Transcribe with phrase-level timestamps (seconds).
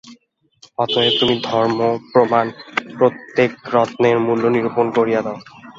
[0.77, 2.45] অতএব তুমি ধর্মপ্রমাণ
[2.97, 5.37] প্রত্যেক রত্নের মূল্য নিরূপণ করিয়া দাও।